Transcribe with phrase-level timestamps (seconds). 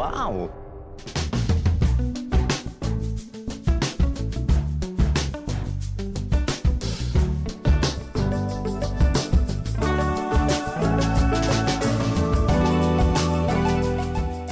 [0.00, 0.48] Wow!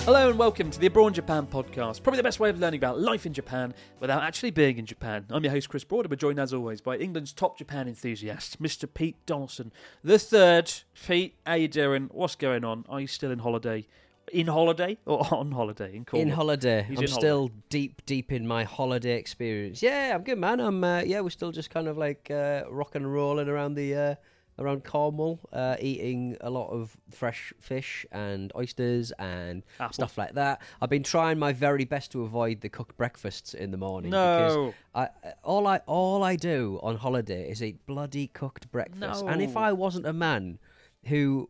[0.04, 2.02] Hello and welcome to the Abroad Japan podcast.
[2.02, 5.24] Probably the best way of learning about life in Japan without actually being in Japan.
[5.30, 8.86] I'm your host Chris Broad, and joined as always by England's top Japan enthusiast, Mr.
[8.92, 9.72] Pete Donaldson,
[10.04, 10.70] the third.
[11.06, 12.10] Pete, how you doing?
[12.12, 12.84] What's going on?
[12.86, 13.86] Are you still in holiday?
[14.32, 16.28] In holiday or on holiday in Cornwall?
[16.28, 16.84] In holiday.
[16.88, 17.62] He's I'm in still holiday.
[17.68, 19.82] deep, deep in my holiday experience.
[19.82, 20.60] Yeah, I'm good, man.
[20.60, 23.94] I'm uh, yeah, we're still just kind of like uh, rock and rolling around the
[23.94, 24.14] uh,
[24.58, 29.92] around Cornwall, uh, eating a lot of fresh fish and oysters and Apple.
[29.94, 30.60] stuff like that.
[30.82, 34.10] I've been trying my very best to avoid the cooked breakfasts in the morning.
[34.10, 34.72] No.
[34.94, 39.24] because I, all I all I do on holiday is eat bloody cooked breakfast.
[39.26, 40.58] And if I wasn't a man
[41.04, 41.48] who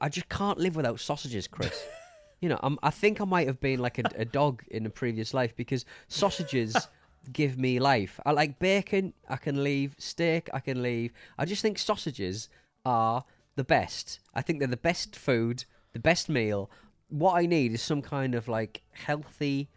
[0.00, 1.82] I just can't live without sausages, Chris.
[2.42, 4.90] You know, I'm, I think I might have been like a, a dog in a
[4.90, 6.76] previous life because sausages
[7.32, 8.18] give me life.
[8.26, 9.94] I like bacon, I can leave.
[9.96, 11.12] Steak, I can leave.
[11.38, 12.48] I just think sausages
[12.84, 14.18] are the best.
[14.34, 16.68] I think they're the best food, the best meal.
[17.08, 19.68] What I need is some kind of like healthy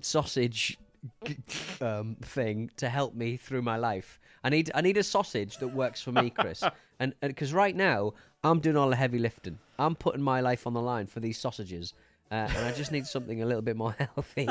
[0.00, 0.78] sausage
[1.80, 4.19] um, thing to help me through my life.
[4.42, 6.62] I need I need a sausage that works for me, Chris.
[7.00, 9.58] and because right now I'm doing all the heavy lifting.
[9.78, 11.94] I'm putting my life on the line for these sausages,
[12.30, 14.48] uh, and I just need something a little bit more healthy.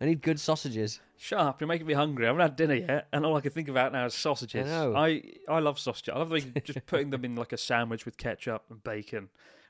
[0.00, 1.00] I need good sausages.
[1.16, 1.60] Shut up!
[1.60, 2.26] You're making me hungry.
[2.26, 4.66] I haven't had dinner yet, and all I can think about now is sausages.
[4.66, 4.94] I know.
[4.94, 6.12] I, I love sausages.
[6.14, 9.28] I love the just putting them in like a sandwich with ketchup and bacon,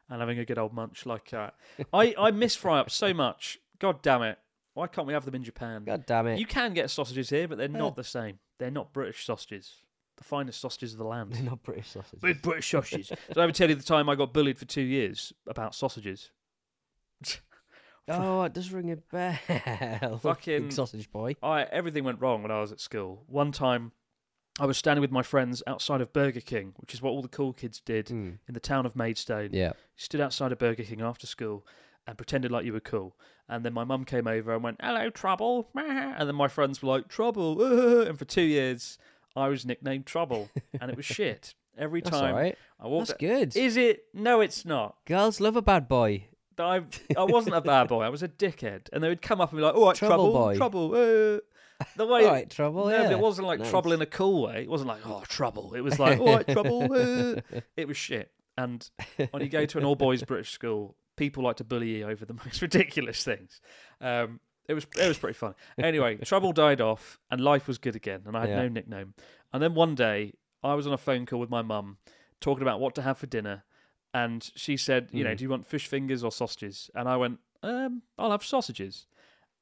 [0.08, 1.54] and having a good old munch like that.
[1.93, 3.58] I I miss fry ups so much.
[3.78, 4.38] God damn it!
[4.75, 5.84] Why can't we have them in Japan?
[5.84, 6.38] God damn it!
[6.41, 8.38] You can get sausages here, but they're not the same.
[8.59, 9.75] They're not British sausages.
[10.17, 11.33] The finest sausages of the land.
[11.33, 12.21] They're not British sausages.
[12.21, 13.09] Big British sausages.
[13.09, 16.31] Did I ever tell you the time I got bullied for two years about sausages?
[18.09, 20.19] Oh, it does ring a bell.
[20.22, 21.34] Fucking- Big sausage boy.
[21.43, 23.25] I everything went wrong when I was at school.
[23.27, 23.91] One time,
[24.61, 27.28] I was standing with my friends outside of Burger King, which is what all the
[27.28, 28.31] cool kids did hmm.
[28.47, 29.50] in the town of Maidstone.
[29.53, 29.73] Yeah.
[29.97, 31.67] stood outside of Burger King after school
[32.06, 33.17] and pretended like you were cool.
[33.49, 36.89] And then my mum came over and went, "Hello, Trouble," and then my friends were
[36.97, 37.62] like, "Trouble,"
[38.06, 38.99] and for two years,
[39.34, 40.49] I was nicknamed Trouble,
[40.81, 42.34] and it was shit every That's time.
[42.34, 42.59] all right.
[42.81, 43.09] I walked.
[43.09, 43.56] That's good.
[43.56, 44.05] Is it?
[44.12, 44.97] No, it's not.
[45.06, 46.25] Girls love a bad boy.
[46.59, 46.83] I
[47.17, 48.03] I wasn't a bad boy.
[48.03, 50.15] I was a dickhead, and they would come up and be like, "All right, Trouble
[50.17, 50.94] trouble, boy." trouble."
[51.37, 51.41] uh."
[51.94, 53.11] The way, All right, trouble, No, yeah.
[53.11, 53.69] it wasn't like Nice.
[53.69, 54.62] trouble in a cool way.
[54.62, 57.41] It wasn't like, "Oh, trouble." It was like, "All right, trouble." uh."
[57.77, 58.33] It was shit.
[58.56, 58.88] And
[59.31, 62.25] when you go to an all boys British school, people like to bully you over
[62.25, 63.60] the most ridiculous things.
[64.00, 65.54] Um, it was it was pretty fun.
[65.78, 68.56] Anyway, trouble died off, and life was good again, and I had Yeah.
[68.62, 69.15] no nickname.
[69.53, 70.32] And then one day,
[70.62, 71.99] I was on a phone call with my mum,
[72.41, 73.65] talking about what to have for dinner,
[74.12, 75.37] and she said, "You know, Mm.
[75.38, 79.06] do you want fish fingers or sausages?" And I went, um, "I'll have sausages."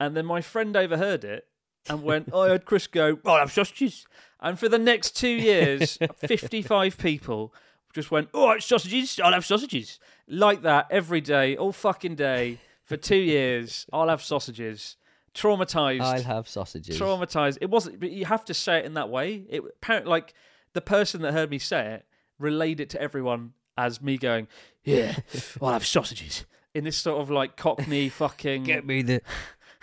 [0.00, 1.46] And then my friend overheard it
[1.88, 4.06] and went, "I heard Chris go, I'll have sausages."
[4.40, 7.54] And for the next two years, fifty-five people
[7.94, 9.18] just went, "All right, sausages.
[9.22, 13.86] I'll have sausages." Like that every day, all fucking day for two years.
[13.92, 14.96] I'll have sausages.
[15.34, 16.98] Traumatized I'll have sausages.
[16.98, 17.58] traumatized.
[17.60, 19.44] It wasn't, but you have to say it in that way.
[19.48, 20.34] It apparently like
[20.74, 22.06] the person that heard me say it
[22.38, 24.46] relayed it to everyone as me going,
[24.84, 25.16] "Yeah,
[25.62, 26.44] I'll have sausages."
[26.74, 28.64] In this sort of like Cockney fucking.
[28.64, 29.22] Get me the,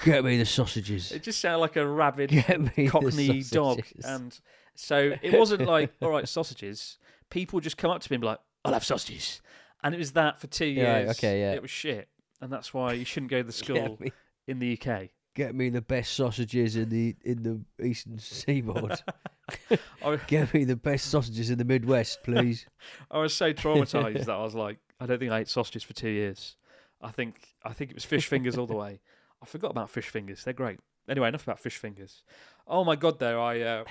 [0.04, 1.12] get me the sausages.
[1.12, 4.38] It just sounded like a rabid Get me the Cockney dog, and
[4.76, 6.98] so it wasn't like, "All right, sausages."
[7.32, 9.42] People just come up to me and be like, "I'll have sausages,"
[9.84, 10.86] and it was that for two years.
[10.86, 11.54] Yeah, right, okay, yeah.
[11.54, 12.08] It was shit,
[12.40, 14.12] and that's why you shouldn't go to the school me,
[14.48, 15.10] in the UK.
[15.34, 19.02] get me the best sausages in the in the eastern seaboard.
[20.06, 22.68] I, get me the best sausages in the Midwest, please.
[23.12, 25.94] I was so traumatized that I was like, I don't think I ate sausages for
[25.94, 26.56] two years.
[27.02, 29.00] I think I think it was fish fingers all the way.
[29.42, 30.44] I forgot about fish fingers.
[30.44, 30.80] They're great.
[31.10, 32.24] Anyway, enough about fish fingers.
[32.68, 33.84] Oh my god, though I, uh,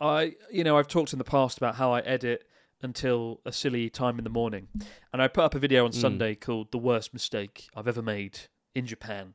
[0.00, 2.46] I you know I've talked in the past about how I edit
[2.80, 4.68] until a silly time in the morning,
[5.12, 6.00] and I put up a video on Mm.
[6.00, 8.38] Sunday called "The Worst Mistake I've Ever Made
[8.74, 9.34] in Japan,"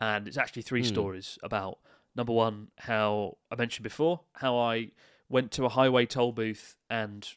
[0.00, 0.86] and it's actually three Mm.
[0.86, 1.78] stories about
[2.14, 4.90] number one how I mentioned before how I
[5.28, 7.28] went to a highway toll booth and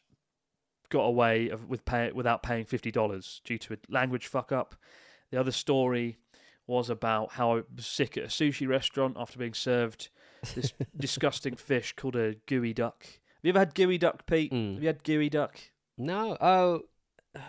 [0.90, 4.76] got away of, with pay, without paying fifty dollars due to a language fuck up.
[5.30, 6.18] The other story
[6.66, 10.10] was about how I was sick at a sushi restaurant after being served
[10.54, 13.04] this disgusting fish called a gooey duck.
[13.04, 14.52] Have you ever had gooey duck, Pete?
[14.52, 14.74] Mm.
[14.74, 15.58] Have you had gooey duck?
[15.96, 16.36] No.
[16.40, 16.82] Oh,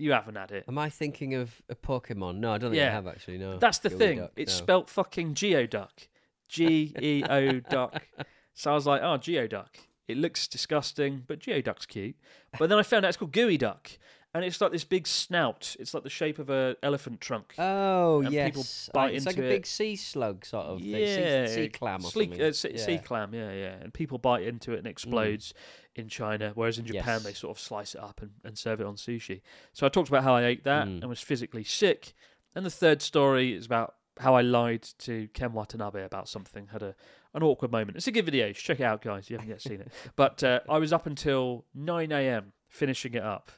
[0.00, 0.64] You haven't had it.
[0.68, 2.36] am I thinking of a Pokemon?
[2.36, 2.88] No, I don't think Yeah.
[2.88, 3.38] I have actually.
[3.38, 3.58] No.
[3.58, 4.18] That's the Gooey thing.
[4.18, 4.62] duck, it's no.
[4.64, 6.06] spelt fucking geoduck.
[6.48, 8.06] G E O duck.
[8.54, 9.68] So I was like, oh, geoduck.
[10.06, 12.16] It looks disgusting, but geoduck's cute.
[12.58, 13.90] But then I found out it's called gooey duck.
[14.34, 15.74] And it's like this big snout.
[15.80, 17.54] It's like the shape of an elephant trunk.
[17.58, 20.78] Oh and yes, people Uh, bite it's like into a big sea slug sort of
[20.80, 20.88] thing.
[20.90, 22.46] yeah, sea, sea clam or Sleek- something.
[22.46, 22.98] uh, sea, sea Yeah.
[22.98, 23.74] clam, yeah, yeah.
[23.80, 25.54] And people bite into it and it explodes
[25.96, 27.22] in China, whereas in Japan Yes.
[27.24, 29.40] they sort of slice it up and, and serve it on sushi.
[29.72, 31.00] So I talked about how I ate that Mm.
[31.00, 32.12] and was physically sick.
[32.54, 36.82] And the third story is about how I lied to Ken Watanabe about something, had
[36.82, 36.94] a
[37.34, 37.96] an awkward moment.
[37.96, 38.52] It's a good video.
[38.52, 39.28] Check it out, guys.
[39.30, 39.92] You haven't yet seen it.
[40.16, 42.52] But uh, I was up until 9 a.m.
[42.68, 43.52] finishing it up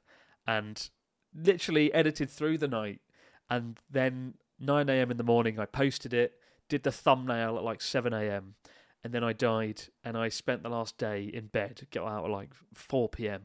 [0.59, 0.91] and
[1.35, 3.01] literally edited through the night.
[3.49, 5.11] And then 9 a.m.
[5.11, 6.35] in the morning, I posted it,
[6.69, 8.55] did the thumbnail at like 7 a.m.
[9.03, 12.31] And then I died and I spent the last day in bed, got out at
[12.31, 13.43] like 4 p.m.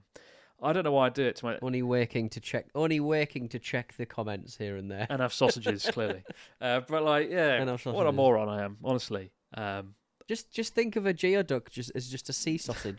[0.62, 1.60] I don't know why I do it to my.
[1.62, 2.68] Only working to check.
[2.75, 5.06] Only working to check the comments here and there.
[5.10, 6.24] And have sausages, clearly.
[6.62, 9.31] Uh, but like, yeah, And have what a moron I am, honestly.
[9.54, 9.96] Um,
[10.28, 12.98] Just, just think of a geoduck just as just a sea sausage.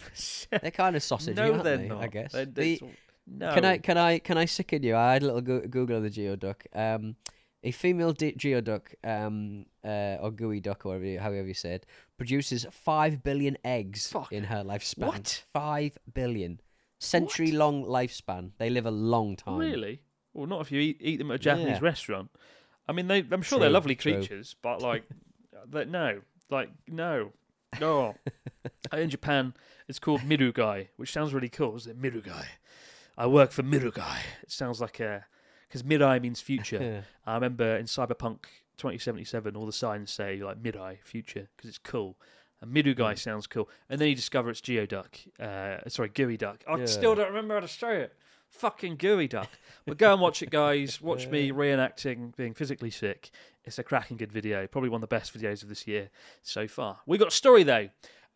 [0.51, 1.89] They're kind of sausage, no, aren't they're they?
[1.89, 2.03] not.
[2.03, 2.33] I guess.
[2.33, 2.91] They're- The- it's-
[3.27, 3.53] no.
[3.55, 4.97] Can I, can I, can I sicken you?
[4.97, 6.57] I had a little go- Google of the geoduck.
[6.75, 7.17] Um,
[7.63, 11.75] a female di- geoduck, um, uh, or gooey duck, or whatever, you- however you say
[11.75, 11.87] it,
[12.17, 14.33] produces five billion eggs Fuck.
[14.33, 15.07] in her lifespan.
[15.07, 15.45] What?
[15.53, 16.61] Five billion.
[16.99, 18.53] Century long lifespan.
[18.59, 19.59] They live a long time.
[19.59, 20.01] Really?
[20.33, 21.79] Well, not if you eat, eat them at a Japanese Yeah.
[21.83, 22.31] restaurant.
[22.89, 24.15] I mean, they, I'm sure they're True, lovely true.
[24.15, 25.03] creatures, but like,
[25.71, 26.21] that no,
[26.51, 27.33] like no,
[27.81, 28.15] no.
[28.93, 29.55] In Japan,
[29.89, 31.75] it's called mirugai, which sounds really cool.
[31.77, 32.45] Is it mirugai?
[33.17, 34.19] I work for mirugai.
[34.43, 35.25] It sounds like a
[35.69, 37.05] because mirai means future.
[37.27, 38.45] I remember in Cyberpunk
[38.79, 42.17] 2077, all the signs say like mirai, future, because it's cool.
[42.61, 43.19] And mirugai Mm.
[43.19, 43.69] sounds cool.
[43.91, 45.27] And then you discover it's geoduck.
[45.41, 46.63] Uh, sorry, gooey duck.
[46.67, 46.87] I Yeah.
[46.87, 48.15] still don't remember how to say it.
[48.49, 49.51] Fucking gooey duck.
[49.87, 51.01] But go and watch it, guys.
[51.03, 53.31] Watch me reenacting being physically sick.
[53.65, 54.67] It's a cracking good video.
[54.67, 56.11] Probably one of the best videos of this year
[56.43, 57.01] so far.
[57.07, 57.89] We got a story though.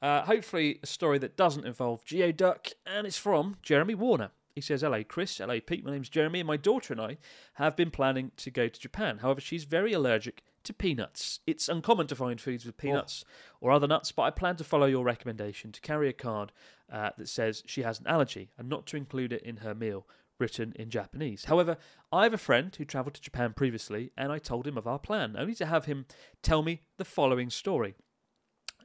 [0.02, 4.30] Uh, hopefully, a story that doesn't involve geoduck, and it's from Jeremy Warner.
[4.60, 5.38] He says, Hello, Chris.
[5.38, 5.86] Hello, Pete.
[5.86, 7.16] My name's Jeremy, and my daughter and I
[7.54, 9.20] have been planning to go to Japan.
[9.22, 11.40] However, she's very allergic to peanuts.
[11.46, 13.24] It's uncommon to find foods with peanuts
[13.62, 16.52] or other nuts, but I plan to follow your recommendation to carry a card
[16.92, 20.06] uh, that says she has an allergy and not to include it in her meal
[20.38, 21.46] written in Japanese.
[21.46, 21.78] However,
[22.12, 24.98] I have a friend who travelled to Japan previously, and I told him of our
[24.98, 26.04] plan, only to have him
[26.42, 27.94] tell me the following story.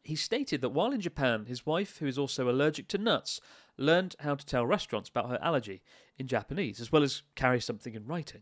[0.05, 3.41] He stated that while in Japan, his wife, who is also allergic to nuts,
[3.77, 5.81] learned how to tell restaurants about her allergy
[6.17, 8.41] in Japanese, as well as carry something in writing.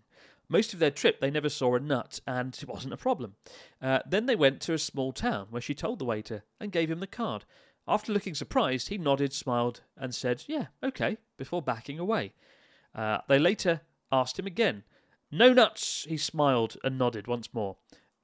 [0.49, 3.35] Most of their trip, they never saw a nut, and it wasn't a problem.
[3.81, 6.91] Uh, then they went to a small town where she told the waiter and gave
[6.91, 7.45] him the card.
[7.87, 12.33] After looking surprised, he nodded, smiled, and said, Yeah, okay, before backing away.
[12.93, 14.83] Uh, they later asked him again.
[15.31, 17.77] No nuts, he smiled and nodded once more,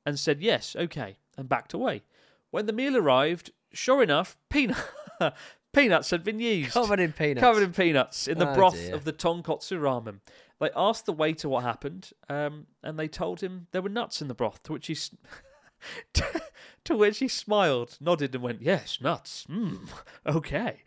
[0.05, 2.03] and said, Yes, okay, and backed away.
[2.51, 4.77] When the meal arrived, sure enough, peanut
[5.73, 6.71] peanuts had been used.
[6.71, 7.41] Covered in peanuts.
[7.41, 8.95] Covered in peanuts in the Oh, broth dear.
[8.95, 10.19] of the tonkotsu ramen.
[10.59, 14.27] They asked the waiter what happened, um, and they told him there were nuts in
[14.27, 14.61] the broth.
[14.63, 15.15] To which he, s-
[16.83, 19.45] to which he smiled, nodded, and went, "Yes, nuts.
[19.49, 19.89] Mm,
[20.25, 20.83] okay."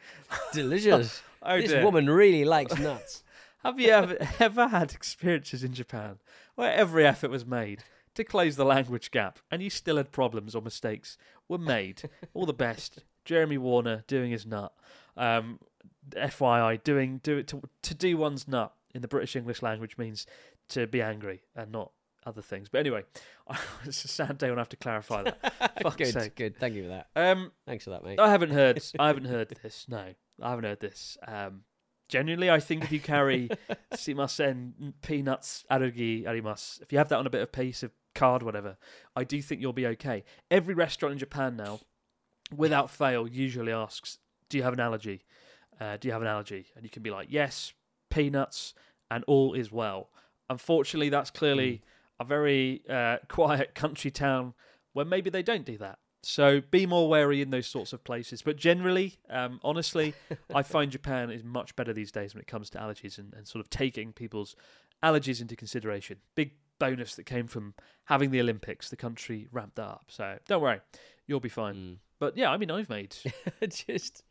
[0.52, 1.22] Delicious.
[1.44, 1.82] Oh this dear.
[1.82, 3.24] woman really likes nuts.
[3.64, 6.20] Have you ever ever had experiences in Japan
[6.54, 7.82] where every effort was made
[8.14, 12.08] to close the language gap, and you still had problems or mistakes were made?
[12.32, 14.72] All the best, Jeremy Warner doing his nut.
[15.16, 15.58] Um,
[16.10, 20.26] FYI, doing do it to to do one's nut in the British English language means
[20.68, 21.92] to be angry and not
[22.26, 22.68] other things.
[22.68, 23.04] But anyway,
[23.84, 25.72] it's a sad day when I have to clarify that.
[25.82, 26.34] Fuck's good, sake.
[26.36, 26.56] good.
[26.58, 27.08] Thank you for that.
[27.16, 28.18] Um, Thanks for that, mate.
[28.18, 28.82] I haven't heard.
[28.98, 29.86] I haven't heard this.
[29.88, 30.04] No,
[30.40, 31.16] I haven't heard this.
[31.26, 31.62] Um,
[32.08, 33.50] genuinely, I think if you carry
[33.94, 38.42] simasen peanuts arugi arimasu, if you have that on a bit of piece of card,
[38.42, 38.76] whatever,
[39.16, 40.24] I do think you'll be okay.
[40.50, 41.80] Every restaurant in Japan now,
[42.56, 44.18] without fail, usually asks,
[44.48, 45.24] "Do you have an allergy?
[45.80, 47.72] Uh, do you have an allergy?" And you can be like, "Yes,
[48.10, 48.74] peanuts."
[49.12, 50.08] and all is well.
[50.48, 51.82] Unfortunately, that's clearly
[52.18, 54.54] a very uh, quiet country town
[54.94, 55.98] where maybe they don't do that.
[56.24, 58.42] So be more wary in those sorts of places.
[58.42, 60.14] But generally, um, honestly,
[60.54, 63.46] I find Japan is much better these days when it comes to allergies and, and
[63.46, 64.56] sort of taking people's
[65.02, 66.18] allergies into consideration.
[66.34, 68.88] Big bonus that came from having the Olympics.
[68.88, 70.04] The country ramped that up.
[70.08, 70.80] So don't worry,
[71.32, 71.74] you'll be fine.
[71.74, 71.96] Mm.
[72.18, 73.16] But yeah, I mean, I've made.
[73.68, 74.22] Just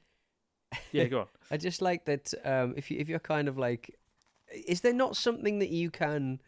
[0.92, 1.28] Yeah, go on.
[1.52, 3.98] I just like that um, if you if you're kind of like,
[4.68, 6.40] is there not something that you can?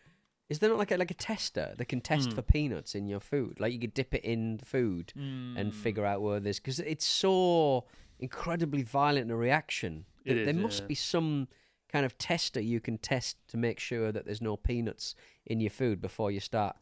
[0.50, 2.36] Is there not like a like a tester that can test Mm.
[2.36, 3.60] for peanuts in your food?
[3.60, 5.58] Like you could dip it in food Hmm.
[5.58, 7.86] and figure out where there's because it's so
[8.20, 10.06] incredibly violent a reaction.
[10.24, 10.88] It that is, there must yeah.
[10.88, 11.48] be some
[11.92, 15.70] kind of tester you can test to make sure that there's no peanuts in your
[15.72, 16.76] food before you start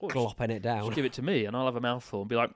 [0.00, 0.84] just- glopping it down.
[0.84, 2.50] Just give it to me, and I'll have a mouthful and be like,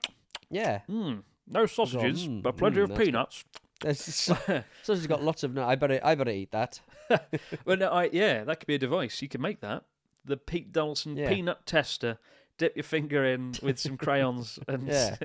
[0.49, 3.43] yeah, "Hmm, no sausages, "Mm, but plenty mm, of peanuts."
[3.81, 4.35] There's so,
[4.83, 5.53] so it's got lots of.
[5.53, 6.79] No, I better I better eat that.
[7.65, 9.21] well, no, I, yeah, that could be a device.
[9.21, 9.83] You can make that.
[10.23, 11.29] The Pete Donaldson Yeah.
[11.29, 12.17] peanut tester.
[12.57, 15.17] Dip your finger in with some crayons, and Yeah,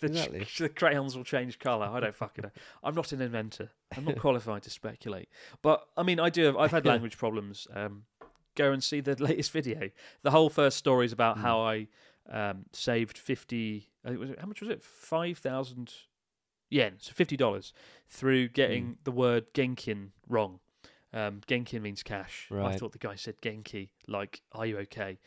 [0.00, 0.44] the, exactly.
[0.58, 1.86] the crayons will change colour.
[1.86, 2.50] I don't fucking know.
[2.82, 3.70] I'm not an inventor.
[3.96, 5.28] I'm not qualified to speculate.
[5.62, 6.46] But I mean, I do.
[6.46, 7.68] Have, I've had language problems.
[7.72, 8.06] Um,
[8.56, 9.90] go and see the latest video.
[10.22, 11.86] The whole first story is about how I
[12.30, 13.88] um, saved fifty.
[14.04, 14.82] I think it was it- how much was it?
[14.82, 15.92] Five thousand
[16.70, 17.72] yen, so fifty dollars,
[18.08, 20.60] through getting the word genkin wrong.
[21.12, 22.48] Um, genkin means cash.
[22.50, 25.18] I thought the guy said genki, like "Are you okay?"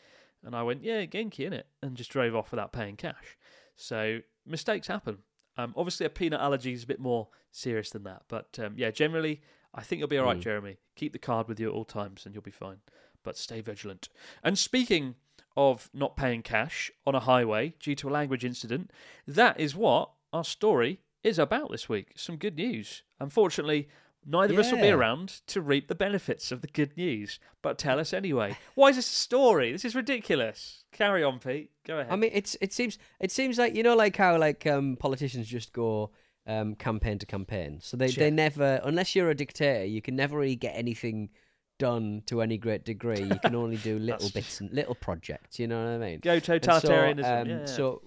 [0.43, 3.37] And I went, "Yeah, genki in it," and just drove off without paying cash.
[3.75, 5.19] So mistakes happen.
[5.57, 8.91] Um, obviously, a peanut allergy is a bit more serious than that, but um, yeah,
[8.91, 9.41] generally,
[9.73, 10.41] I think you'll be all right, Mm.
[10.41, 10.77] Jeremy.
[10.95, 12.77] Keep the card with you at all times, and you'll be fine.
[13.23, 14.09] But stay vigilant.
[14.43, 15.15] And speaking
[15.57, 18.91] of not paying cash on a highway due to a language incident,
[19.27, 22.13] that is what our story is about this week.
[22.15, 23.01] Some good news.
[23.19, 23.89] Unfortunately,
[24.25, 27.77] neither of us will be around to reap the benefits of the good news, but
[27.79, 28.55] tell us anyway.
[28.75, 29.71] Why is this a story?
[29.71, 30.83] This is ridiculous.
[30.91, 31.71] Carry on, Pete.
[31.85, 32.13] Go ahead.
[32.13, 35.47] I mean, it's it seems it seems like you know, like how like um, politicians
[35.47, 36.11] just go
[36.45, 37.79] um, campaign to campaign.
[37.81, 38.23] So they Sure.
[38.23, 41.29] they never, unless you're a dictator, you can never really get anything
[41.77, 43.21] done to any great degree.
[43.21, 45.59] You can only do little bits and little projects.
[45.59, 46.19] You know what I mean?
[46.19, 47.41] Go And so, totalitarianism.
[47.41, 47.65] um, yeah.
[47.65, 48.01] So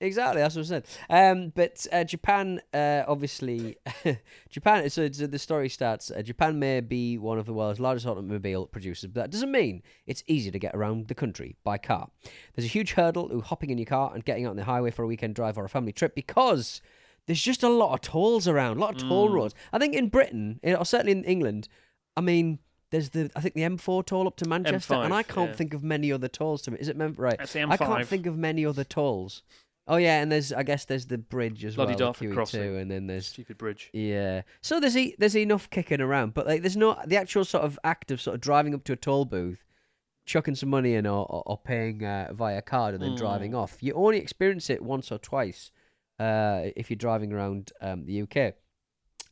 [0.00, 0.86] exactly, that's what I said.
[1.10, 3.76] Um, but uh, Japan, uh, obviously,
[4.50, 4.88] Japan.
[4.90, 6.10] So, so the story starts.
[6.10, 9.82] Uh, Japan may be one of the world's largest automobile producers, but that doesn't mean
[10.06, 12.08] it's easy to get around the country by car.
[12.54, 14.90] There's a huge hurdle to hopping in your car and getting out on the highway
[14.90, 16.80] for a weekend drive or a family trip because.
[17.26, 19.34] There's just a lot of tolls around, a lot of toll Mm.
[19.34, 19.54] roads.
[19.70, 21.68] I think in Britain, eh, or certainly in England,
[22.16, 22.58] I mean,
[22.90, 25.56] there's the I think the M4 toll up to Manchester, and I M5, can't yeah.
[25.56, 26.78] think of many other tolls to me.
[26.80, 27.36] Is it Mem- right?
[27.38, 29.42] That's the I can't think of many other tolls.
[29.90, 32.76] Oh yeah, and there's I guess there's the bridge as Bloody well, Dartford QE2, crossing.
[32.76, 33.88] and then there's Stupid bridge.
[33.94, 34.42] yeah.
[34.60, 37.78] So there's e- there's enough kicking around, but like there's not the actual sort of
[37.84, 39.64] act of sort of driving up to a toll booth,
[40.26, 43.18] chucking some money in, or or, or paying uh, via card and then Mm.
[43.18, 43.78] driving off.
[43.82, 45.70] You only experience it once or twice
[46.18, 48.54] uh, if you're driving around um, the UK.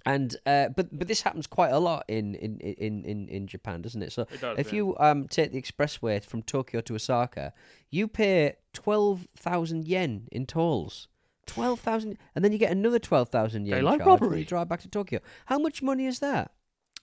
[0.07, 3.83] And uh, but but this happens quite a lot in in, in, in, in Japan,
[3.83, 4.13] doesn't it?
[4.13, 4.77] So It does, if yeah.
[4.77, 7.53] you um, take the expressway from Tokyo to Osaka,
[7.91, 11.09] you pay twelve thousand yen in tolls.
[11.47, 13.83] Twelve thousand, and then you get another twelve thousand yen.
[13.83, 14.39] Charge when robbery.
[14.41, 15.21] You drive back to Tokyo.
[15.47, 16.53] How much money is that?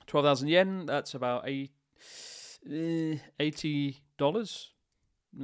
[0.07, 1.71] 12,000 yen, that's about eight,
[2.65, 3.95] uh, $80.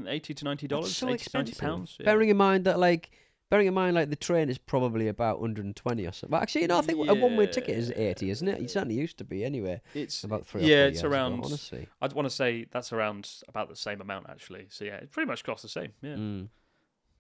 [0.06, 0.86] 80 to $90.
[0.86, 1.58] So 80 to 90 expensive.
[1.58, 1.96] pounds.
[2.00, 2.06] yeah.
[2.06, 3.12] Bearing in mind that, like,
[3.50, 6.32] bearing in mind like the train is probably about hundred and twenty or something.
[6.34, 8.62] Well, actually, you know, I think a one-way ticket is eighty, isn't it?
[8.62, 9.82] It certainly used to be anyway.
[9.94, 10.64] It's About three.
[10.64, 11.44] yeah, it's ago, around.
[11.46, 11.88] honestly.
[12.02, 14.68] I'd want to say that's around about the same amount actually.
[14.70, 15.94] So yeah, it pretty much costs the same.
[16.02, 16.48] Yeah, Mm.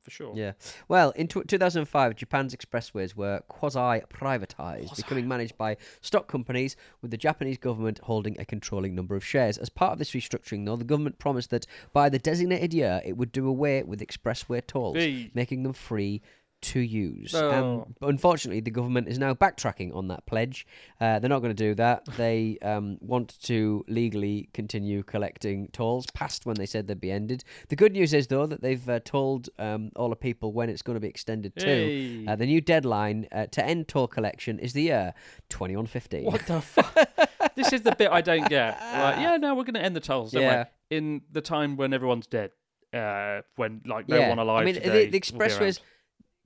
[0.01, 0.34] For sure.
[0.36, 0.53] Yeah.
[0.88, 7.18] Well, in tw 2005, Japan's expressways were quasi-privatized, becoming managed by stock companies, with the
[7.18, 9.58] Japanese government holding a controlling number of shares.
[9.58, 13.18] As part of this restructuring, though, the government promised that by the designated year, it
[13.18, 15.32] would do away with expressway tolls, Hey.
[15.34, 16.22] making them free
[16.62, 17.34] to use.
[17.34, 17.86] No.
[18.01, 20.68] Um, unfortunately, the government is now backtracking on that pledge.
[21.00, 22.06] Uh, they're not going to do that.
[22.18, 27.44] They um, want to legally continue collecting tolls past when they said they'd be ended.
[27.70, 30.82] The good news is, though, that they've uh, told um, all the people when it's
[30.82, 32.25] going to be extended to.
[32.28, 35.13] Uh, the new deadline uh, to end toll collection is the year
[35.50, 36.25] 2115.
[36.25, 37.10] What the fuck?
[37.56, 38.80] this is the bit I don't get.
[38.80, 40.34] Like, yeah, no, we're going to end the tolls.
[40.34, 40.66] Yeah.
[40.89, 42.51] In the time when everyone's dead,
[42.94, 44.30] uh, when like no yeah.
[44.30, 45.80] one alive I mean, the, the expressways.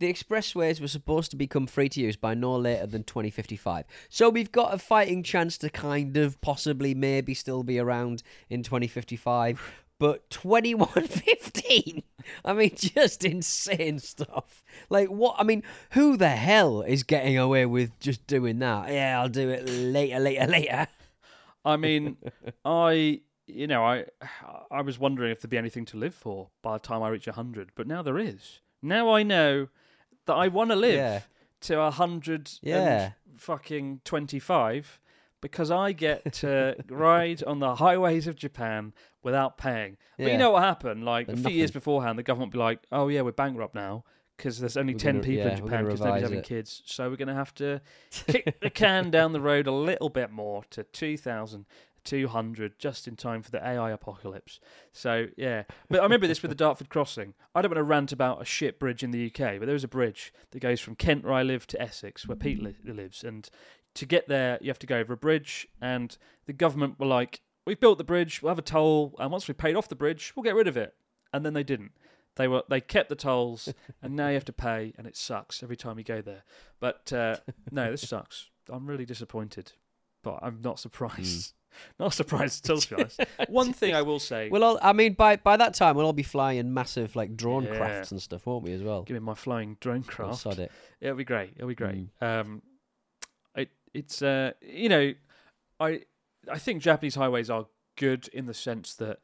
[0.03, 3.85] The expressways were supposed to become free to use by no later than 2055.
[4.09, 8.63] So we've got a fighting chance to kind of possibly maybe still be around in
[8.63, 9.61] 2055.
[9.99, 12.03] But 2115?
[12.43, 14.61] I mean, just insane stuff.
[14.89, 15.37] Like, what?
[15.39, 18.91] I mean, who the hell is getting away with just doing that?
[18.91, 20.87] Yeah, I'll do it later, later, later.
[21.63, 22.17] I mean,
[22.65, 24.03] I you know I
[24.69, 27.27] I was wondering if there'd be anything to live for by the time I reach
[27.27, 28.59] hundred, but now there is.
[28.81, 29.69] Now I know
[30.25, 31.21] that I want to live Yeah.
[31.61, 33.11] to a hundred Yeah.
[33.37, 34.99] fucking twenty five
[35.41, 39.97] because I get to ride on the highways of Japan without paying.
[40.17, 41.03] But you know what happened?
[41.05, 43.75] Like And a few years beforehand, the government would be like, "Oh yeah, we're bankrupt
[43.75, 44.03] now."
[44.37, 46.45] Because there's only We're 10 gonna- people yeah, in Japan because nobody's having it.
[46.45, 46.81] kids.
[46.85, 47.81] So we're going to have to
[48.27, 50.83] kick the can down the road a little bit more to
[52.03, 54.59] 2,200 just in time for the AI apocalypse.
[54.91, 55.63] So, yeah.
[55.89, 57.33] But I remember this with the Dartford Crossing.
[57.55, 59.83] I don't want to rant about a shit bridge in the UK, but there is
[59.83, 63.23] a bridge that goes from Kent, where I live, to Essex, where Pete li- lives.
[63.23, 63.49] And
[63.95, 65.67] to get there, you have to go over a bridge.
[65.81, 69.47] And the government were like, we've built the bridge, we'll have a toll, and once
[69.47, 70.95] we've paid off the bridge, we'll get rid of it.
[71.31, 71.91] And then they didn't.
[72.35, 75.61] They were they kept the tolls, and now you have to pay, and it sucks
[75.61, 76.43] every time you go there.
[76.79, 77.37] But uh,
[77.71, 78.49] no, this sucks.
[78.69, 79.73] I'm really disappointed,
[80.23, 81.53] but I'm not surprised.
[81.99, 83.19] Not surprised at all, to be honest.
[83.49, 86.13] One thing I will say: Well, all, I mean, by by that time we'll all
[86.13, 87.75] be flying massive like drone Yeah.
[87.77, 88.73] crafts and stuff, won't we?
[88.73, 89.01] As well.
[89.01, 90.41] give me my flying drone craft.
[90.41, 90.71] sod it.
[91.01, 91.53] It'll be great.
[91.55, 92.07] It'll be great.
[92.21, 92.41] Mm.
[92.41, 92.61] Um,
[93.55, 95.13] it it's uh, you know,
[95.79, 96.01] I
[96.47, 97.65] I think Japanese highways are
[97.95, 99.17] good in the sense that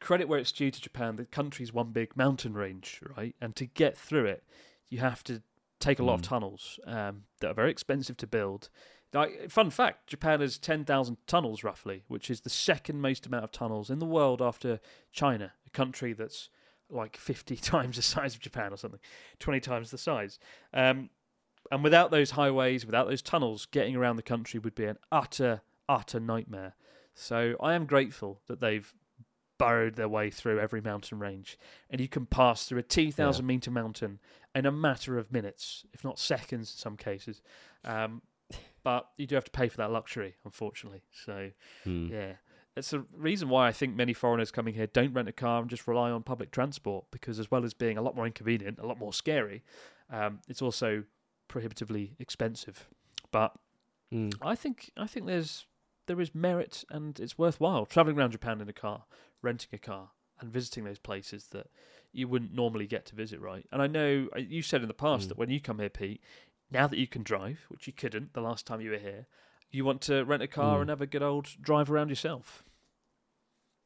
[0.00, 1.14] credit where it's due to Japan.
[1.14, 3.36] The country's one big mountain range, right?
[3.40, 4.42] And to get through it,
[4.88, 5.42] you have to
[5.78, 6.28] take a lot of Mm.
[6.28, 8.68] tunnels um, that are very expensive to build.
[9.14, 13.44] Like, fun fact: Japan has ten thousand tunnels roughly, which is the second most amount
[13.44, 14.80] of tunnels in the world after
[15.12, 16.50] China, a country that's
[16.90, 19.00] like fifty times the size of Japan or something,
[19.38, 20.38] twenty times the size.
[20.72, 21.10] Um,
[21.70, 25.62] and without those highways, without those tunnels, getting around the country would be an utter,
[25.88, 26.74] utter nightmare.
[27.14, 28.92] So I am grateful that they've
[29.56, 33.70] burrowed their way through every mountain range, and you can pass through a 2,000 meter
[33.70, 34.18] mountain
[34.54, 37.40] in a matter of minutes, if not seconds in some cases.
[37.84, 38.20] Um,
[38.84, 41.02] but you do have to pay for that luxury, unfortunately.
[41.10, 41.50] So
[41.82, 42.06] Hmm.
[42.12, 42.34] yeah.
[42.76, 45.70] It's a reason why I think many foreigners coming here don't rent a car and
[45.70, 48.86] just rely on public transport because, as well as being a lot more inconvenient, a
[48.86, 49.62] lot more scary,
[50.10, 51.04] um, it's also
[51.48, 52.88] prohibitively expensive.
[53.30, 53.54] But
[54.10, 54.30] Hmm.
[54.42, 55.66] I think I think there's
[56.06, 59.04] there is merit and it's worthwhile traveling around Japan in a car,
[59.40, 61.68] renting a car, and visiting those places that
[62.12, 63.40] you wouldn't normally get to visit.
[63.40, 63.66] Right?
[63.72, 65.28] And I know uh, you said in the past Mm.
[65.28, 66.20] that when you come here, Pete,
[66.74, 69.26] now that you can drive, which you couldn't the last time you were here,
[69.70, 70.80] you want to rent a car Mm.
[70.82, 72.62] and have a good old drive around yourself.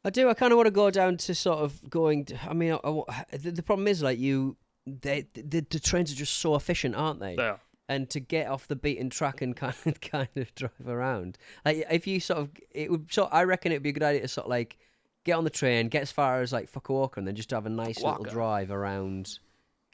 [0.05, 0.29] I do.
[0.29, 2.25] I kind of want to go down to sort of going.
[2.27, 6.13] To, I mean, I, I the, the problem is like you, they the, the trains
[6.13, 7.37] are just so efficient, aren't they?
[7.37, 7.61] There.
[7.89, 11.37] and to get off the beaten track and kind of kind of drive around.
[11.65, 13.13] Like if you sort of, it would.
[13.13, 14.79] So I reckon it'd be a good idea to sort of like
[15.25, 17.71] get on the train, get as far as like Fukuoka, and then just have a
[17.71, 19.39] nice little drive around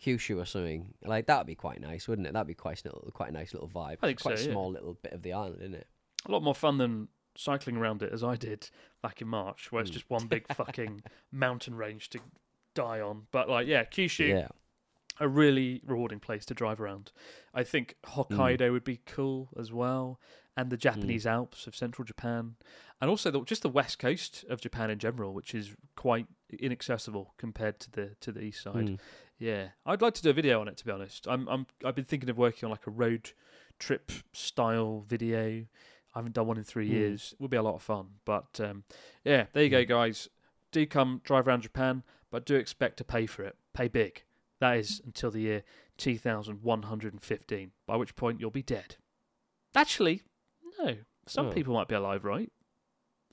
[0.04, 0.94] Kyushu or something.
[1.04, 2.32] Like that'd be quite nice, wouldn't it?
[2.32, 3.98] That'd be quite a little, quite a nice little vibe.
[4.02, 4.52] I think quite so, a yeah.
[4.52, 5.86] small little bit of the island, isn't it?
[6.26, 8.70] A lot more fun than cycling around it as I did
[9.02, 9.94] back in March, where it's Mm.
[9.94, 12.20] just one big fucking mountain range to
[12.74, 13.26] die on.
[13.32, 14.48] But like, yeah, Kyushu, Yeah.
[15.20, 17.12] a really rewarding place to drive around.
[17.52, 18.26] I think Mm.
[18.28, 20.20] Hokkaido would be cool as well,
[20.56, 22.54] and the Japanese Alps of central Japan,
[23.00, 26.26] and also the, just the west coast of Japan in general, which is quite
[26.60, 28.98] inaccessible compared to the to the east side.
[29.40, 29.46] Mm.
[29.46, 30.76] Yeah, I'd like to do a video on it.
[30.78, 33.32] To be honest, I'm I'm I've been thinking of working on like a road
[33.78, 35.64] trip style video.
[36.14, 36.94] I haven't done one in three Hmm.
[36.94, 37.30] years.
[37.32, 38.06] It would be a lot of fun.
[38.24, 38.84] But um,
[39.24, 40.28] yeah, there you go, guys.
[40.70, 43.56] Do come drive around Japan, but do expect to pay for it.
[43.72, 44.22] Pay big.
[44.60, 45.62] That is until the year
[45.98, 48.96] 2115, by which point you'll be dead.
[49.74, 50.22] Actually,
[50.78, 50.96] no.
[51.26, 51.52] Some Oh.
[51.52, 52.52] people might be alive, right?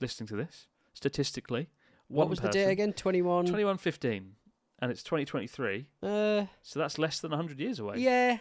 [0.00, 1.68] Listening to this, statistically.
[2.08, 2.62] What was the person.
[2.62, 2.92] date again?
[2.92, 3.44] Twenty one.
[3.46, 4.34] 2115,
[4.82, 5.86] and it's 2023.
[6.02, 7.98] Uh, So that's less than 100 years away.
[7.98, 8.38] yeah.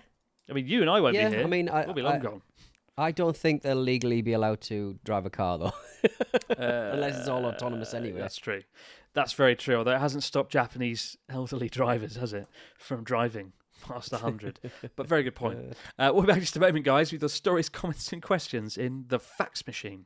[0.49, 1.29] I mean, you and I won't yeah.
[1.29, 1.45] be here.
[1.45, 2.41] I mean, I, we'll be long I, gone.
[2.97, 5.73] I don't think they'll legally be allowed to drive a car though.
[6.57, 8.19] Unless it's all autonomous Uh, anyway.
[8.19, 8.63] That's true.
[9.13, 9.75] That's very true.
[9.75, 13.53] Although it hasn't stopped Japanese elderly drivers, has it, from driving
[13.87, 14.59] past 100?
[14.95, 15.59] but very good point.
[15.97, 19.05] Uh, we'll be back just a moment, guys, with the stories, comments, and questions in
[19.07, 20.05] the fax machine.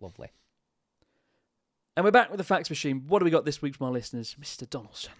[0.00, 0.28] Lovely.
[1.96, 3.04] And we're back with the fax machine.
[3.06, 4.68] What do we got this week from our listeners, Mr.
[4.68, 5.12] Donaldson?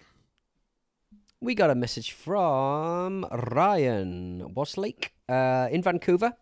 [1.39, 6.33] We got a message from Ryan Waslake uh, in Vancouver.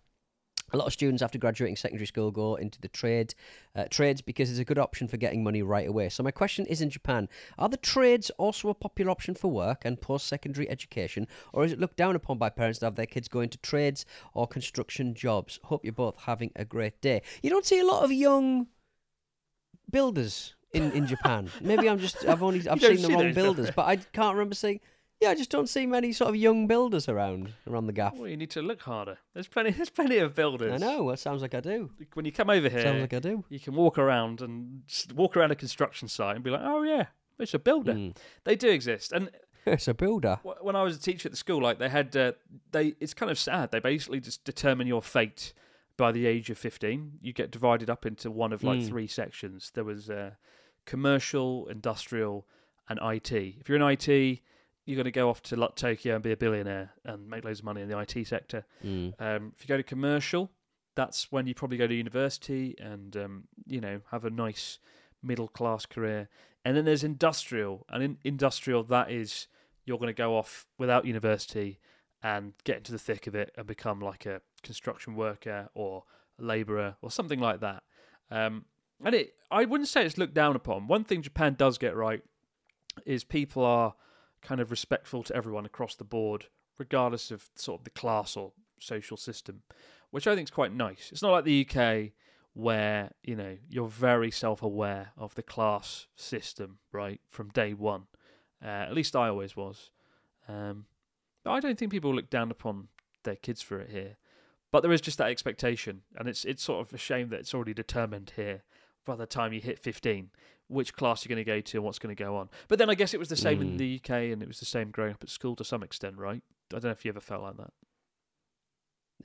[0.72, 3.36] A lot of students after graduating secondary school go into the trade
[3.76, 6.10] uh, trades because it's a good option for getting money right away.
[6.10, 9.84] So my question is: In Japan, are the trades also a popular option for work
[9.86, 13.28] and post-secondary education, or is it looked down upon by parents to have their kids
[13.28, 15.60] go into trades or construction jobs?
[15.64, 17.22] Hope you're both having a great day.
[17.42, 18.68] You don't see a lot of young
[19.90, 21.50] builders in, in Japan.
[21.62, 24.56] Maybe I'm just I've only I've seen the see wrong builders, but I can't remember
[24.56, 24.80] seeing.
[25.22, 28.16] Yeah, I just don't see many sort of young builders around around the gaff.
[28.16, 29.18] Well, you need to look harder.
[29.34, 29.72] There's plenty.
[29.78, 30.72] There's plenty of builders.
[30.72, 31.10] I know.
[31.10, 31.92] It sounds like I do.
[32.14, 33.44] When you come over here, Sounds like I do.
[33.50, 37.08] you can walk around and walk around a construction site and be like, "Oh yeah,
[37.38, 38.16] it's a builder." Mm.
[38.46, 39.12] They do exist.
[39.12, 39.30] And
[39.66, 40.40] It's a builder.
[40.62, 42.32] when I was a teacher at the school, like they had, uh,
[42.72, 43.72] they it's kind of sad.
[43.72, 45.54] They basically just determine your fate
[45.98, 47.20] by the age of fifteen.
[47.22, 48.88] You get divided up into one of like Mm.
[48.88, 49.72] three sections.
[49.76, 50.32] There was uh,
[50.86, 52.48] commercial, industrial,
[52.88, 53.32] and IT.
[53.34, 54.40] If you're in IT,
[54.90, 57.60] you're going to go off to like, Tokyo and be a billionaire and make loads
[57.60, 58.66] of money in the IT sector.
[58.84, 59.14] Mm.
[59.22, 60.50] Um, if you go to commercial,
[60.96, 64.80] that's when you probably go to university and um, you know have a nice
[65.22, 66.28] middle class career.
[66.66, 69.48] And then there's industrial, and in industrial that is
[69.86, 71.80] you're going to go off without university
[72.24, 76.04] and get into the thick of it and become like a construction worker or
[76.40, 77.84] a labourer or something like that.
[78.32, 78.66] Um,
[79.04, 80.88] and it, I wouldn't say it's looked down upon.
[80.88, 82.24] One thing Japan does get right
[83.06, 83.94] is people are
[84.42, 86.46] kind of respectful to everyone across the board,
[86.78, 89.64] regardless of sort of the class or social system,
[90.12, 91.10] which I think is quite nice.
[91.12, 92.12] It's not like the UK
[92.54, 98.08] where you know you're very self-aware of the class system right from day one.
[98.64, 99.92] Uh, at least I always was.
[100.48, 100.86] Um,
[101.44, 102.90] but I don't think people look down upon
[103.24, 104.18] their kids for it here.
[104.72, 107.54] But there is just that expectation, and it's it's sort of a shame that it's
[107.54, 108.64] already determined here
[109.06, 110.30] by the time you hit 15
[110.70, 112.48] which class you're going to go to and what's going to go on.
[112.70, 113.78] But then I guess it was the same in Mm.
[113.78, 116.42] the UK and it was the same growing up at school to some extent, right?
[116.72, 117.74] I don't know if you ever felt like that.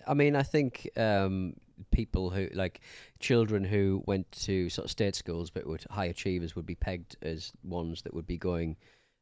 [0.07, 1.55] I mean, I think um,
[1.91, 2.81] people who like
[3.21, 7.17] children who went to sort of state schools but were high achievers would be pegged
[7.23, 8.77] as ones that would be going,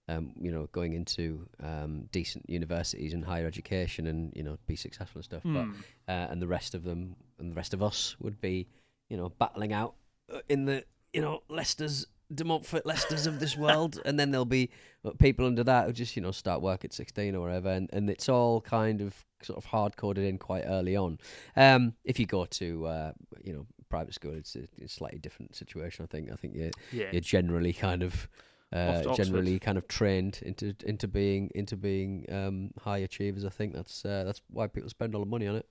[0.08, 4.76] um, you know, going into um, decent universities and higher education and you know be
[4.76, 5.42] successful and stuff.
[5.44, 5.72] But Hmm.
[6.08, 8.66] uh, and the rest of them and the rest of us would be,
[9.11, 9.94] you know, battling out
[10.32, 14.45] uh, in the you know Leicester's, De Montfort Leicesters of this world, and then there'll
[14.45, 14.71] be
[15.05, 17.88] uh, people under that who just you know start work at sixteen or whatever, and,
[17.92, 21.18] and it's all kind of sort of hard coded in quite early on.
[21.57, 23.12] Um, if you go to uh,
[23.45, 26.05] you know private school, it's a, it's a slightly different situation.
[26.05, 26.31] I think.
[26.33, 27.09] I think you're Yeah.
[27.12, 28.29] you're generally kind of.
[28.75, 33.45] Uh, generally, kind of trained into into being into being um, high achievers.
[33.45, 35.66] I think that's uh, that's why people spend all the money on it.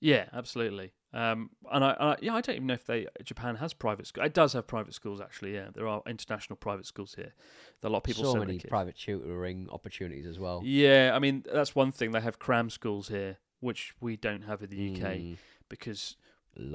[0.00, 0.92] Yeah, absolutely.
[1.12, 4.24] Um, and I, I, yeah, I don't even know if they Japan has private school.
[4.24, 5.54] It does have private schools actually.
[5.54, 7.32] Yeah, there are international private schools here.
[7.80, 10.62] That a lot of people so many private tutoring opportunities as well.
[10.64, 12.12] Yeah, I mean that's one thing.
[12.12, 15.36] They have cram schools here, which we don't have in the UK Mm,
[15.68, 16.16] because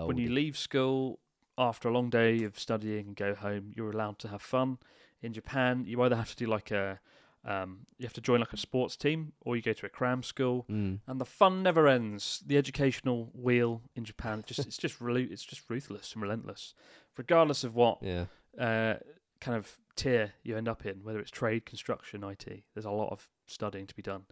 [0.07, 1.19] when you leave school
[1.57, 4.79] after a long day of studying and go home, you're allowed to have fun.
[5.21, 6.99] In Japan, you either have to do like a
[7.45, 10.23] um, you have to join like a sports team or you go to a cram
[10.23, 10.99] school, Mm.
[11.07, 12.41] and the fun never ends.
[12.45, 16.73] The educational wheel in Japan, just it's just really it's just ruthless and relentless,
[17.17, 18.25] regardless of what Yeah.
[18.57, 18.95] uh,
[19.41, 22.63] kind of tier you end up in, whether it's trade, construction, IT.
[22.73, 24.23] There's a lot of studying to be done.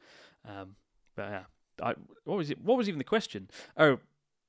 [0.47, 0.75] Um,
[1.15, 1.43] but yeah,
[1.83, 2.61] I, what was it?
[2.61, 3.49] What was even the question?
[3.75, 3.99] Oh,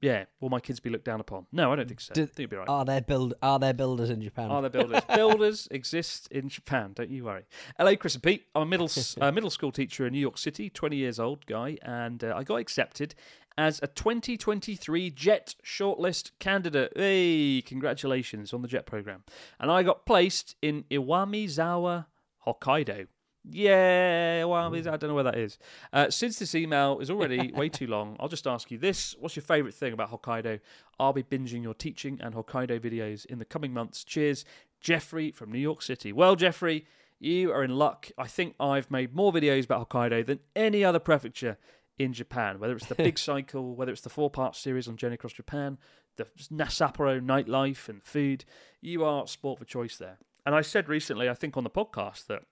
[0.02, 0.24] yeah.
[0.40, 1.46] Will my kids be looked down upon?
[1.52, 2.12] No, I don't think so.
[2.12, 2.68] Do- I think it'll be right.
[2.68, 4.50] Are there build Are there builders in Japan?
[4.50, 5.02] Are there builders?
[5.14, 6.92] builders exist in Japan.
[6.94, 7.44] Don't you worry.
[7.78, 8.44] Hello, Chris and Pete.
[8.54, 11.78] I'm a middle uh, middle school teacher in New York City, 20 years old guy,
[11.82, 13.14] and uh, I got accepted
[13.56, 16.92] as a 2023 JET shortlist candidate.
[16.96, 19.24] Hey, congratulations on the JET program.
[19.60, 22.06] And I got placed in Iwamizawa,
[22.46, 23.06] Hokkaido.
[23.44, 25.58] Yeah, well, I don't know where that is.
[25.92, 29.34] Uh, since this email is already way too long, I'll just ask you this: What's
[29.34, 30.60] your favourite thing about Hokkaido?
[31.00, 34.04] I'll be binging your teaching and Hokkaido videos in the coming months.
[34.04, 34.44] Cheers,
[34.80, 36.12] Jeffrey from New York City.
[36.12, 36.86] Well, Jeffrey,
[37.18, 38.10] you are in luck.
[38.16, 41.58] I think I've made more videos about Hokkaido than any other prefecture
[41.98, 45.14] in Japan, whether it's the big cycle, whether it's the four part series on Journey
[45.14, 45.78] Across Japan,
[46.16, 46.26] the
[46.66, 48.44] Sapporo nightlife and food.
[48.80, 50.18] You are sport for choice there.
[50.44, 52.42] And I said recently, I think on the podcast, that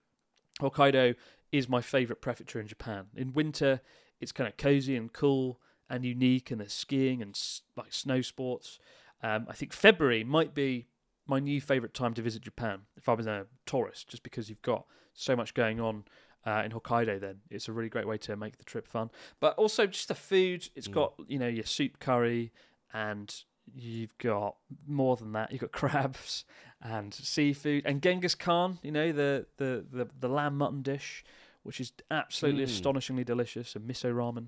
[0.60, 1.14] Hokkaido
[1.52, 3.06] is my favourite prefecture in Japan.
[3.16, 3.80] In winter,
[4.20, 7.38] it's kind of cozy and cool and unique, and there's skiing and
[7.76, 8.78] like snow sports.
[9.22, 10.86] Um, I think February might be
[11.26, 14.62] my new favourite time to visit Japan if I was a tourist, just because you've
[14.62, 16.04] got so much going on
[16.46, 17.20] uh, in Hokkaido.
[17.20, 19.10] Then it's a really great way to make the trip fun.
[19.40, 20.68] But also just the food.
[20.74, 22.52] It's got you know your soup curry,
[22.92, 23.34] and
[23.74, 24.56] you've got
[24.86, 25.52] more than that.
[25.52, 26.44] You've got crabs
[26.82, 28.78] and seafood and Genghis Khan.
[28.82, 31.24] You know the the the, the lamb mutton dish,
[31.62, 32.66] which is absolutely Mm.
[32.68, 34.46] astonishingly delicious, and miso ramen.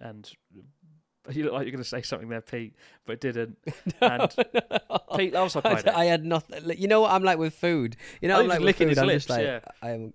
[0.00, 0.30] And
[1.30, 2.74] you look like you're going to say something there, Pete,
[3.06, 3.58] but didn't.
[4.00, 4.34] And
[5.16, 5.82] Pete loves I.
[5.94, 6.62] I had nothing.
[6.78, 7.96] You know what I'm like with food.
[8.20, 8.90] You know, Oh, I'm like licking food.
[8.90, 9.60] his I'm lips, like, yeah.
[9.80, 10.12] I am.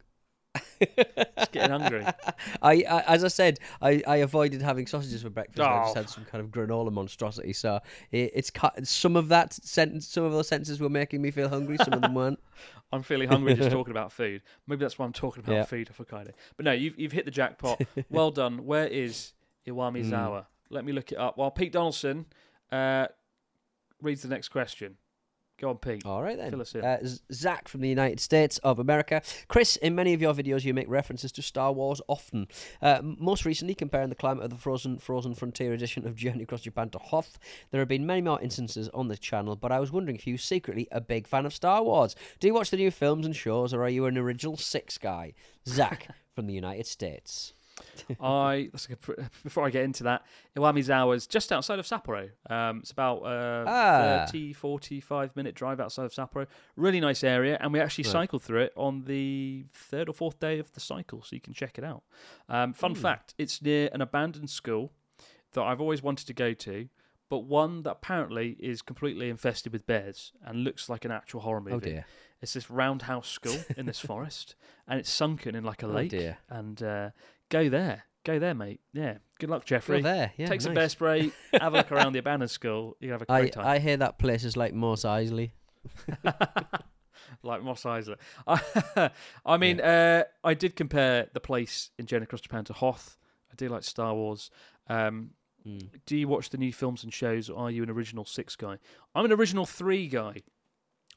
[0.79, 2.05] Just getting hungry.
[2.62, 5.59] I, I, as I said, I, I avoided having sausages for breakfast.
[5.59, 5.99] I just Oh.
[5.99, 7.53] had some kind of granola monstrosity.
[7.53, 7.79] So
[8.12, 8.88] it, it's cut.
[8.88, 11.77] Some of that sentence, some of those sentences were making me feel hungry.
[11.83, 12.39] Some of them weren't.
[12.91, 14.41] I'm feeling hungry just talking about food.
[14.67, 15.63] Maybe that's why I'm talking about Yeah.
[15.63, 16.31] food of Hokkaido.
[16.57, 17.81] But no, you've you've hit the jackpot.
[18.09, 18.65] well done.
[18.65, 19.33] Where is
[19.67, 20.45] Iwamizawa?
[20.71, 21.38] Let me look it up.
[21.38, 22.25] While Pete Donaldson
[22.71, 23.07] uh,
[24.01, 24.97] reads the next question.
[25.60, 26.06] Go on, Pete.
[26.06, 26.52] All right then.
[26.52, 26.86] Fill us in.
[26.86, 27.00] Uh,
[27.34, 29.22] Zach from the United States of America.
[29.50, 32.48] Chris, in many of your videos, you make references to Star Wars often.
[32.82, 36.62] Uh, most recently, comparing the climate of the Frozen Frozen Frontier edition of Journey Across
[36.62, 37.38] Japan to Hoth.
[37.72, 40.38] There have been many more instances on this channel, but I was wondering if you
[40.38, 42.15] secretly a big fan of Star Wars.
[42.39, 45.34] Do you watch the new films and shows, or are you an original six guy?
[45.67, 47.54] Zach from the United States.
[48.20, 50.24] I that's a good, before I get into that,
[50.58, 52.30] Iwamizawa is just outside of Sapporo.
[52.50, 54.26] Um, it's about uh, Ah.
[54.26, 56.48] 30, 45 minute drive outside of Sapporo.
[56.76, 58.12] Really nice area, and we actually Right.
[58.12, 61.54] cycled through it on the third or fourth day of the cycle, so you can
[61.54, 62.04] check it out.
[62.48, 63.02] Um, fun Hmm.
[63.02, 64.92] fact: it's near an abandoned school
[65.54, 66.89] that I've always wanted to go to,
[67.30, 71.62] but one that apparently is completely infested with bears and looks like an actual horror
[71.62, 71.76] movie.
[71.76, 72.06] Oh dear.
[72.42, 74.56] It's this roundhouse school in this forest,
[74.88, 76.10] and it's sunken in like a Oh, lake.
[76.12, 76.38] dear.
[76.50, 77.10] And uh,
[77.49, 78.79] go there, go there, mate.
[78.93, 80.01] Yeah, good luck, Jeffrey.
[80.01, 80.31] Go there.
[80.38, 80.81] Yeah, Take some nice.
[80.81, 82.95] bear spray, have a look around the abandoned school.
[82.99, 83.65] You have a I, great time.
[83.67, 85.51] I hear that place is like Mos Eisley.
[87.43, 88.15] like Mos Eisley.
[88.47, 89.12] I,
[89.45, 93.17] I mean, uh, I did compare the place in Journey Across Japan to Hoth.
[93.51, 94.49] I do like Star Wars.
[94.88, 95.31] Um,
[95.67, 95.89] Mm.
[96.05, 98.77] do you watch the new films and shows, or are you an original six guy?
[99.13, 100.35] I'm an original three guy.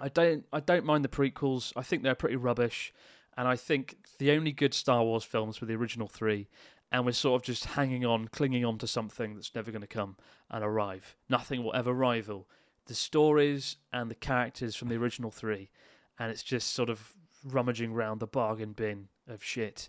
[0.01, 1.73] I don't I don't mind the prequels.
[1.77, 2.93] I think they're pretty rubbish,
[3.37, 6.49] and I think the only good Star Wars films were the original three.
[6.95, 9.87] And we're sort of just hanging on, clinging on to something that's never going to
[9.87, 10.19] come
[10.51, 11.17] and arrive.
[11.31, 12.47] Nothing will ever rival
[12.87, 15.71] the stories and the characters from the original three,
[16.19, 17.15] and it's just sort of
[17.45, 19.89] rummaging round the bargain bin of shit.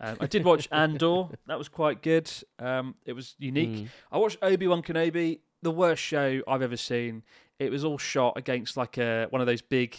[0.00, 1.28] Um, I did watch Andor.
[1.46, 2.30] That was quite good.
[2.58, 3.70] Um, it was unique.
[3.70, 3.88] Mm.
[4.10, 5.40] I watched Obi Wan Kenobi.
[5.62, 7.22] The worst show I've ever seen.
[7.58, 9.96] It was all shot against like a one of those big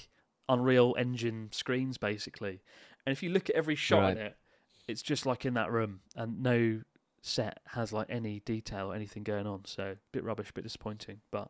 [0.49, 2.61] Unreal Engine screens, basically.
[3.05, 4.37] And if you look at every shot in it,
[4.87, 6.81] it's just like in that room, and no
[7.25, 9.63] set has like any detail or anything going on.
[9.65, 11.21] So bit rubbish, bit disappointing.
[11.31, 11.49] But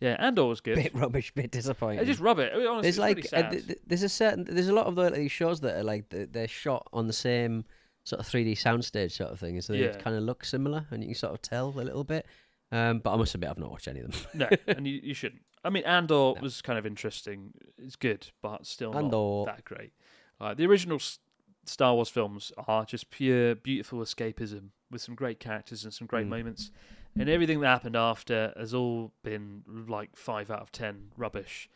[0.00, 0.76] yeah, Andor was good.
[0.82, 2.00] Bit rubbish, bit disappointing.
[2.00, 2.52] I just rub it.
[2.52, 4.86] I mean, honestly, there's it's like uh, th- th- there's a certain there's a lot
[4.86, 7.64] of the- these shows that are like th- they're shot on the same
[8.02, 9.92] sort of 3D soundstage sort of thing, so they Yeah.
[9.98, 12.26] kind of look similar, and you can sort of tell a little bit.
[12.72, 14.20] Um, but I must admit, I've not watched any of them.
[14.34, 15.42] no, and you, you shouldn't.
[15.62, 17.52] I mean, Andor was kind of interesting.
[17.78, 19.92] It's good, but still not that great.
[20.40, 21.18] Uh, the original S-
[21.66, 26.26] Star Wars films are just pure, beautiful escapism with some great characters and some great
[26.26, 26.30] Mm.
[26.30, 26.70] moments.
[27.14, 31.68] And everything that happened after has all been like five out of ten rubbish.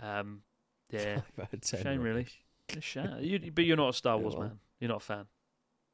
[0.00, 0.42] Um,
[0.90, 1.22] yeah,
[1.64, 2.26] shame really.
[2.68, 3.16] It's a shame.
[3.20, 4.58] You, but you're not a Star Wars man.
[4.80, 5.24] You're not a fan.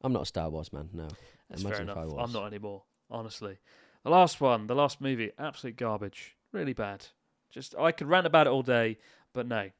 [0.03, 0.89] I'm not a Star Wars man.
[0.93, 1.07] No,
[1.49, 2.13] That's fair Imagine if enough.
[2.19, 3.59] I I'm not anymore, honestly.
[4.05, 6.37] The last one, the last movie, absolute garbage.
[6.53, 7.07] Really bad.
[7.51, 8.99] Just I could rant about it all day,
[9.33, 9.71] but no.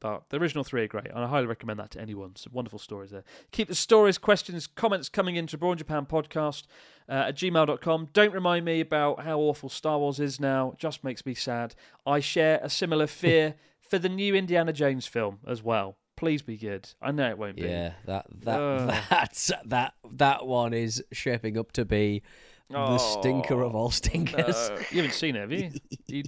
[0.00, 2.34] But the original three are great, and I highly recommend that to anyone.
[2.34, 3.22] Some wonderful stories there.
[3.52, 6.64] Keep the stories, questions, comments coming into Abroad Japan podcast
[7.06, 8.08] uh, at gmail.com.
[8.14, 10.72] Don't remind me about how awful Star Wars is now.
[10.72, 11.74] It just makes me sad.
[12.06, 15.98] I share a similar fear for the new Indiana Jones film as well.
[16.16, 16.88] Please be good.
[17.02, 17.62] I know it won't be.
[17.62, 18.94] Yeah, that that Ugh.
[19.10, 22.22] that's that that one is shaping up to be
[22.70, 24.70] the stinker of all stinkers.
[24.70, 24.76] No.
[24.90, 25.70] You haven't seen it, have you?
[26.06, 26.22] you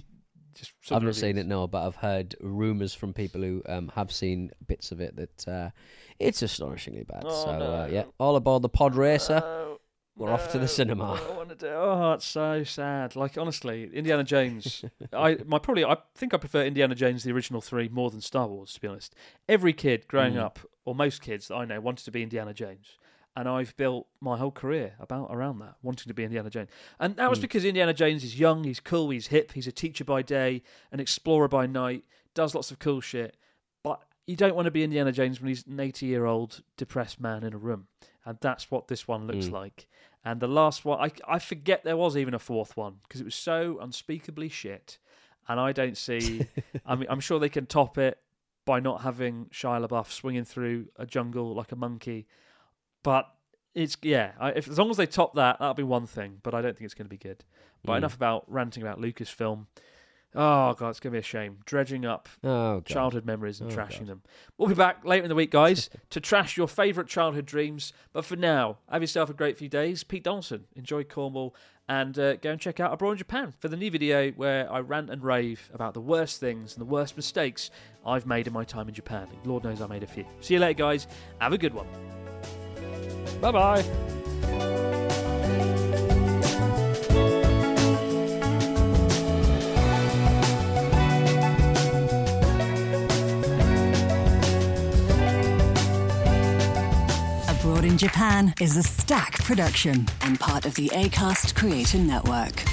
[0.55, 4.11] just I've not seen it, no, but I've heard rumours from people who um, have
[4.11, 5.69] seen bits of it that uh,
[6.19, 7.23] it's astonishingly bad.
[7.25, 9.39] Oh, so uh, yeah, all aboard the pod racer.
[9.39, 9.79] No,
[10.15, 11.13] We're off to the cinema.
[11.13, 11.67] I don't want to do.
[11.69, 13.15] Oh, it's so sad.
[13.15, 14.85] Like honestly, Indiana Jones.
[15.13, 18.47] I my probably I think I prefer Indiana Jones the original three more than Star
[18.47, 18.73] Wars.
[18.73, 19.15] To be honest,
[19.49, 20.41] every kid growing Mm.
[20.41, 22.97] up, or most kids that I know, wanted to be Indiana Jones.
[23.35, 26.69] And I've built my whole career about around that, wanting to be Indiana Jones.
[26.99, 27.43] And that was Mm.
[27.43, 30.99] because Indiana Jones is young, he's cool, he's hip, he's a teacher by day, an
[30.99, 32.03] explorer by night,
[32.35, 33.35] does lots of cool shit.
[33.81, 37.19] But you don't want to be Indiana Jones when he's an 80 year old depressed
[37.19, 37.87] man in a room.
[38.23, 39.51] And that's what this one looks Mm.
[39.51, 39.87] like.
[40.23, 43.25] And the last one, I, I forget there was even a fourth one because it
[43.25, 44.99] was so unspeakably shit.
[45.49, 46.45] And I don't see,
[46.85, 48.19] I mean, I'm sure they can top it
[48.63, 52.27] by not having Shia LaBeouf swinging through a jungle like a monkey.
[53.03, 53.29] But
[53.75, 56.39] it's, yeah, I, if, as long as they top that, that'll be one thing.
[56.43, 57.43] But I don't think it's going to be good.
[57.85, 57.97] But Mm.
[57.97, 59.65] enough about ranting about Lucasfilm.
[60.35, 61.59] Oh, God, it's going to be a shame.
[61.65, 64.07] Dredging up Oh, childhood memories and Oh, trashing God.
[64.07, 64.21] them.
[64.57, 67.93] We'll be back later in the week, guys, to trash your favourite childhood dreams.
[68.13, 70.03] But for now, have yourself a great few days.
[70.03, 71.53] Pete Donaldson, enjoy Cornwall,
[71.87, 74.79] and uh, go and check out Abroad in Japan for the new video where I
[74.79, 77.69] rant and rave about the worst things and the worst mistakes
[78.03, 79.27] I've made in my time in Japan.
[79.31, 80.25] And Lord knows I made a few.
[80.41, 81.05] See you later, guys.
[81.41, 82.22] Have a good one.
[83.43, 83.79] Bye bye.
[97.49, 102.72] Abroad in Japan is a Stak production and part of the ACAST Creator Network.